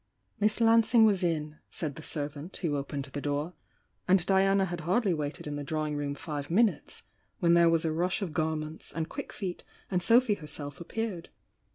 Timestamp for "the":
1.93-2.01, 3.05-3.21, 5.57-5.63